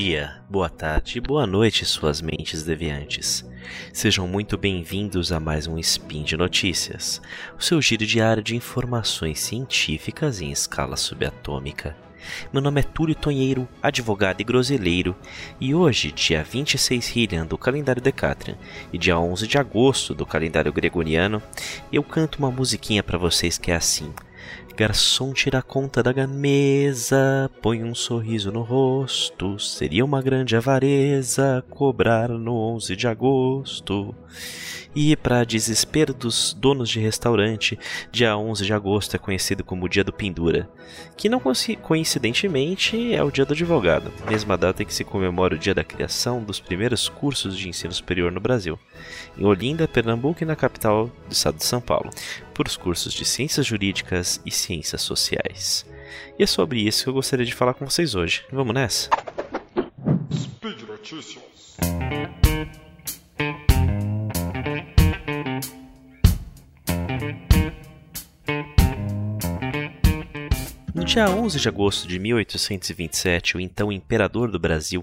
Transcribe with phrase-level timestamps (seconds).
[0.00, 3.44] dia, boa tarde e boa noite, suas mentes deviantes.
[3.92, 7.20] Sejam muito bem-vindos a mais um Spin de Notícias,
[7.58, 11.96] o seu giro diário de informações científicas em escala subatômica.
[12.52, 15.16] Meu nome é Túlio Tonheiro, advogado e groselheiro,
[15.60, 18.56] e hoje, dia 26 Hillian do calendário Decatrian
[18.92, 21.42] e dia 11 de agosto do calendário gregoriano,
[21.92, 24.14] eu canto uma musiquinha para vocês que é assim.
[24.78, 29.58] Garçom tira a conta da mesa, põe um sorriso no rosto.
[29.58, 34.14] Seria uma grande avareza cobrar no 11 de agosto.
[34.94, 37.78] E, para desespero dos donos de restaurante,
[38.10, 40.68] dia 11 de agosto é conhecido como o Dia do Pendura,
[41.16, 41.40] que não
[41.82, 45.84] coincidentemente é o Dia do Advogado, mesma data em que se comemora o dia da
[45.84, 48.78] criação dos primeiros cursos de ensino superior no Brasil,
[49.36, 52.10] em Olinda, Pernambuco e na capital do estado de São Paulo,
[52.54, 54.67] por os cursos de Ciências Jurídicas e Ciências
[55.00, 55.86] Sociais.
[56.38, 58.44] E é sobre isso que eu gostaria de falar com vocês hoje.
[58.52, 59.10] Vamos nessa?
[60.32, 61.48] Speed Notícias.
[71.08, 75.02] dia 11 de agosto de 1827, o então imperador do Brasil,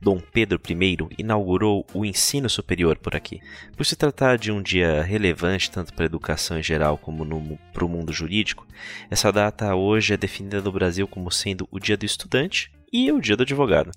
[0.00, 3.40] Dom Pedro I, inaugurou o ensino superior por aqui.
[3.76, 7.84] Por se tratar de um dia relevante tanto para a educação em geral como para
[7.84, 8.66] o mundo jurídico,
[9.10, 13.20] essa data hoje é definida no Brasil como sendo o Dia do Estudante e o
[13.20, 13.90] Dia do Advogado.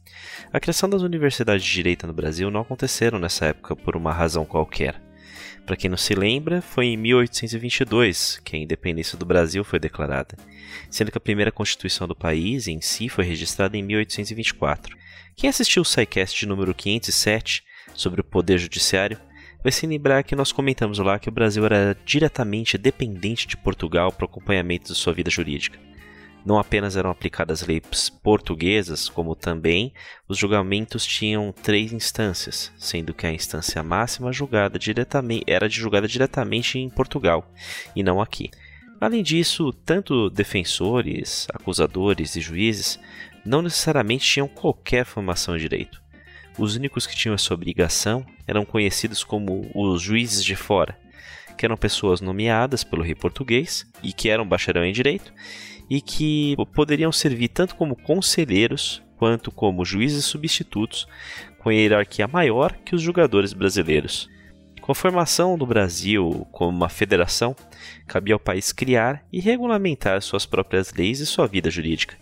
[0.52, 4.46] A criação das universidades de direito no Brasil não aconteceram nessa época por uma razão
[4.46, 5.02] qualquer.
[5.66, 10.36] Para quem não se lembra, foi em 1822 que a independência do Brasil foi declarada,
[10.90, 14.98] sendo que a primeira constituição do país em si foi registrada em 1824.
[15.42, 17.64] Quem assistiu o SciCast de número 507
[17.96, 19.20] sobre o poder judiciário
[19.64, 24.12] vai se lembrar que nós comentamos lá que o Brasil era diretamente dependente de Portugal
[24.12, 25.80] para o acompanhamento de sua vida jurídica
[26.46, 29.94] não apenas eram aplicadas leis portuguesas, como também
[30.28, 36.80] os julgamentos tinham três instâncias, sendo que a instância máxima julgada diretamente era julgada diretamente
[36.80, 37.52] em Portugal
[37.96, 38.50] e não aqui.
[39.00, 43.00] Além disso, tanto defensores, acusadores e juízes
[43.46, 46.02] não necessariamente tinham qualquer formação em direito.
[46.58, 50.98] Os únicos que tinham essa obrigação eram conhecidos como os juízes de fora,
[51.58, 55.34] que eram pessoas nomeadas pelo rei português e que eram bacharel em direito
[55.90, 61.08] e que poderiam servir tanto como conselheiros quanto como juízes substitutos,
[61.60, 64.28] com hierarquia maior que os jogadores brasileiros.
[64.82, 67.56] Com a formação do Brasil como uma federação,
[68.08, 72.18] cabia ao país criar e regulamentar suas próprias leis e sua vida jurídica.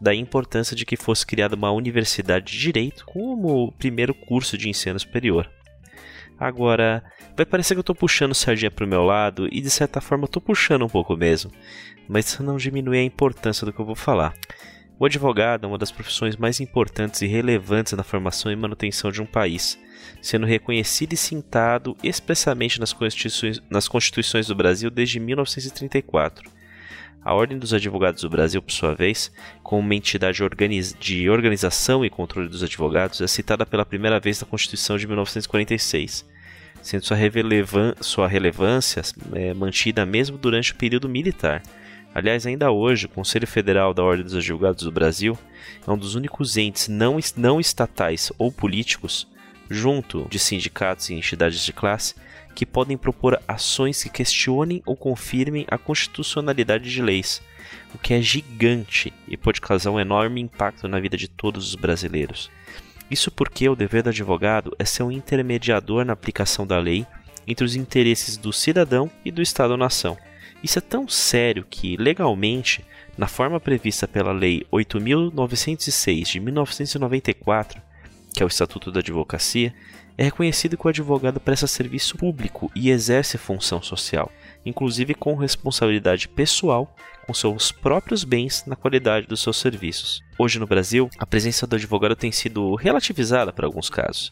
[0.00, 4.58] Daí a importância de que fosse criada uma universidade de direito como o primeiro curso
[4.58, 5.50] de ensino superior.
[6.38, 7.02] Agora,
[7.34, 10.26] vai parecer que eu estou puxando sardinha para o meu lado e de certa forma
[10.26, 11.50] estou puxando um pouco mesmo,
[12.06, 14.34] mas isso não diminui a importância do que eu vou falar.
[14.98, 19.20] O advogado é uma das profissões mais importantes e relevantes na formação e manutenção de
[19.20, 19.78] um país,
[20.22, 26.50] sendo reconhecido e cintado expressamente nas constituições, nas constituições do Brasil desde 1934.
[27.26, 30.38] A Ordem dos Advogados do Brasil, por sua vez, como uma entidade
[31.00, 36.24] de organização e controle dos advogados, é citada pela primeira vez na Constituição de 1946,
[36.80, 37.16] sendo sua,
[38.00, 41.64] sua relevância é, mantida mesmo durante o período militar.
[42.14, 45.36] Aliás, ainda hoje, o Conselho Federal da Ordem dos Advogados do Brasil
[45.84, 49.26] é um dos únicos entes não, não estatais ou políticos,
[49.68, 52.14] junto de sindicatos e entidades de classe,
[52.56, 57.42] que podem propor ações que questionem ou confirmem a constitucionalidade de leis,
[57.94, 61.74] o que é gigante e pode causar um enorme impacto na vida de todos os
[61.74, 62.50] brasileiros.
[63.10, 67.06] Isso porque o dever do advogado é ser um intermediador na aplicação da lei
[67.46, 70.16] entre os interesses do cidadão e do Estado-nação.
[70.62, 72.82] Isso é tão sério que, legalmente,
[73.18, 77.80] na forma prevista pela Lei 8.906 de 1994,
[78.36, 79.74] que é o Estatuto da Advocacia,
[80.18, 84.30] é reconhecido que o advogado presta serviço público e exerce função social,
[84.64, 86.94] inclusive com responsabilidade pessoal
[87.26, 90.22] com seus próprios bens na qualidade dos seus serviços.
[90.38, 94.30] Hoje no Brasil, a presença do advogado tem sido relativizada para alguns casos,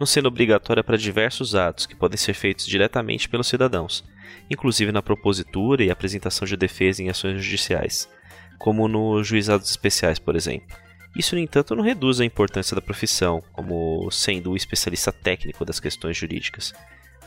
[0.00, 4.04] não sendo obrigatória para diversos atos que podem ser feitos diretamente pelos cidadãos,
[4.50, 8.10] inclusive na propositura e apresentação de defesa em ações judiciais,
[8.58, 10.76] como nos juizados especiais, por exemplo.
[11.16, 15.78] Isso, no entanto, não reduz a importância da profissão, como sendo o especialista técnico das
[15.78, 16.74] questões jurídicas.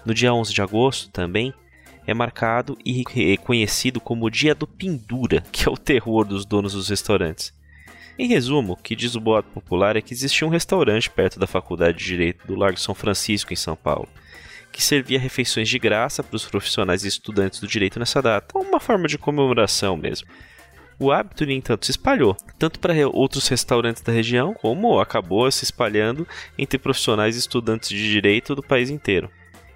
[0.05, 1.53] No dia 11 de agosto, também,
[2.05, 6.73] é marcado e reconhecido como o Dia do Pendura, que é o terror dos donos
[6.73, 7.53] dos restaurantes.
[8.19, 11.45] Em resumo, o que diz o boato popular é que existia um restaurante perto da
[11.45, 14.09] Faculdade de Direito do Largo São Francisco, em São Paulo,
[14.71, 18.79] que servia refeições de graça para os profissionais e estudantes do direito nessa data, uma
[18.79, 20.27] forma de comemoração mesmo.
[20.99, 25.63] O hábito, no entanto, se espalhou, tanto para outros restaurantes da região, como acabou se
[25.63, 26.27] espalhando
[26.57, 29.29] entre profissionais e estudantes de direito do país inteiro.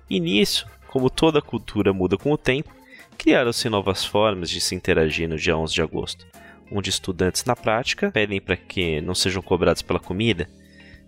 [0.09, 2.73] E nisso, como toda cultura muda com o tempo,
[3.19, 6.25] criaram-se novas formas de se interagir no dia 11 de agosto,
[6.71, 10.49] onde estudantes na prática pedem para que não sejam cobrados pela comida,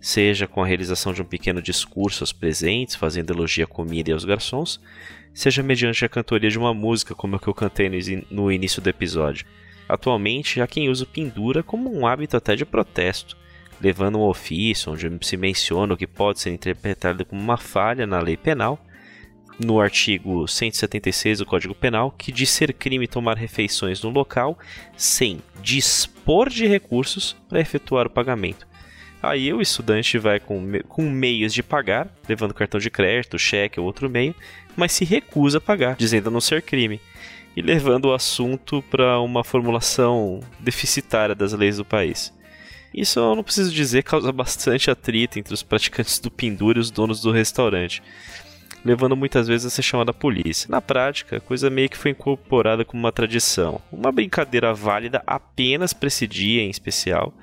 [0.00, 4.12] seja com a realização de um pequeno discurso aos presentes, fazendo elogio à comida e
[4.12, 4.80] aos garçons,
[5.32, 7.90] seja mediante a cantoria de uma música, como a que eu cantei
[8.30, 9.44] no início do episódio.
[9.88, 13.36] Atualmente, há quem usa o pendura como um hábito até de protesto,
[13.80, 18.18] levando um ofício onde se menciona o que pode ser interpretado como uma falha na
[18.20, 18.78] lei penal,
[19.58, 24.58] no artigo 176 do Código Penal, que diz ser crime tomar refeições no local
[24.96, 28.66] sem dispor de recursos para efetuar o pagamento.
[29.22, 33.86] Aí o estudante vai com, com meios de pagar, levando cartão de crédito, cheque ou
[33.86, 34.34] outro meio,
[34.76, 37.00] mas se recusa a pagar, dizendo não ser crime,
[37.56, 42.32] e levando o assunto para uma formulação deficitária das leis do país.
[42.92, 46.90] Isso eu não preciso dizer causa bastante atrito entre os praticantes do pendura e os
[46.90, 48.02] donos do restaurante,
[48.84, 50.68] levando muitas vezes a ser chamada a polícia.
[50.70, 55.92] Na prática, a coisa meio que foi incorporada como uma tradição, uma brincadeira válida apenas
[55.92, 57.34] para esse dia em especial,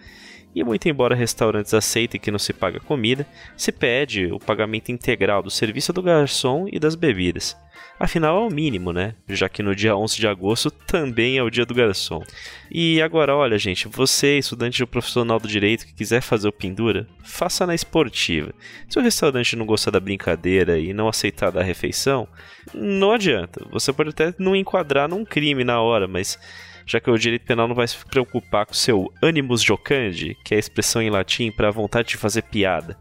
[0.54, 3.26] e muito embora restaurantes aceitem que não se paga comida,
[3.56, 7.56] se pede o pagamento integral do serviço do garçom e das bebidas.
[8.00, 9.14] Afinal, é o mínimo, né?
[9.30, 12.24] Já que no dia 11 de agosto também é o dia do garçom.
[12.72, 17.08] E agora, olha, gente, você, estudante ou profissional do direito que quiser fazer o pendura,
[17.24, 18.56] faça na esportiva.
[18.90, 22.28] Se o restaurante não gostar da brincadeira e não aceitar da refeição,
[22.74, 23.64] não adianta.
[23.70, 26.40] Você pode até não enquadrar num crime na hora, mas
[26.86, 30.58] já que o direito penal não vai se preocupar com seu animus jocandi, que é
[30.58, 32.98] a expressão em latim para a vontade de fazer piada.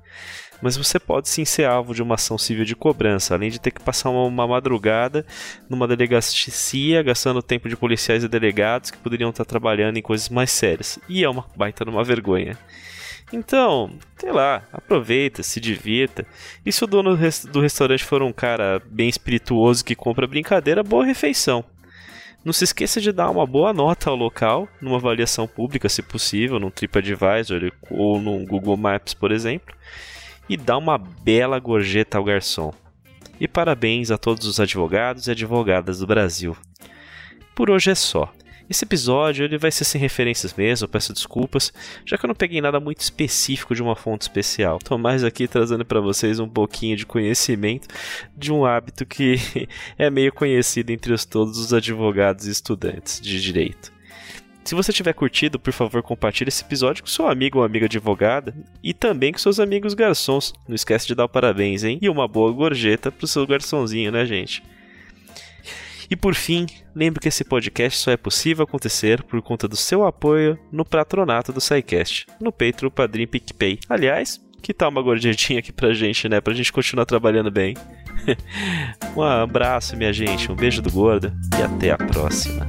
[0.63, 3.71] Mas você pode sim ser alvo de uma ação civil de cobrança, além de ter
[3.71, 5.25] que passar uma, uma madrugada
[5.69, 10.51] numa delegacia, gastando tempo de policiais e delegados que poderiam estar trabalhando em coisas mais
[10.51, 10.99] sérias.
[11.09, 12.59] E é uma baita de uma vergonha.
[13.33, 16.27] Então, sei lá, aproveita, se divirta.
[16.67, 17.17] E se o dono
[17.51, 21.65] do restaurante for um cara bem espirituoso que compra brincadeira, boa refeição.
[22.43, 26.59] Não se esqueça de dar uma boa nota ao local, numa avaliação pública, se possível,
[26.59, 29.75] num TripAdvisor ou num Google Maps, por exemplo,
[30.49, 32.73] e dá uma bela gorjeta ao garçom.
[33.39, 36.57] E parabéns a todos os advogados e advogadas do Brasil.
[37.55, 38.33] Por hoje é só.
[38.71, 41.73] Esse episódio ele vai ser sem referências mesmo, peço desculpas,
[42.07, 44.79] já que eu não peguei nada muito específico de uma fonte especial.
[44.81, 47.89] Estou mais aqui trazendo para vocês um pouquinho de conhecimento
[48.37, 49.39] de um hábito que
[49.99, 53.93] é meio conhecido entre os, todos os advogados e estudantes de direito.
[54.63, 58.55] Se você tiver curtido, por favor, compartilhe esse episódio com seu amigo ou amiga advogada
[58.81, 60.55] e também com seus amigos garçons.
[60.69, 61.99] Não esquece de dar o parabéns, hein?
[62.01, 64.63] E uma boa gorjeta pro seu garçonzinho, né, gente?
[66.11, 70.05] E por fim, lembre que esse podcast só é possível acontecer por conta do seu
[70.05, 73.79] apoio no patronato do SciCast, no Patreon, Padrim PicPay.
[73.89, 76.41] Aliás, que tal uma gorjetinha aqui pra gente, né?
[76.41, 77.75] Pra gente continuar trabalhando bem.
[79.17, 82.69] um abraço, minha gente, um beijo do gordo e até a próxima.